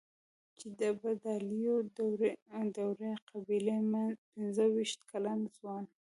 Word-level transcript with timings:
چې 0.59 0.67
د 0.79 0.81
ابدالیو 1.07 1.75
د 1.95 1.97
وړې 2.91 3.11
قبيلې 3.29 3.77
پنځه 4.33 4.63
وېشت 4.75 4.99
کلن 5.11 5.39
ځوان. 5.55 5.83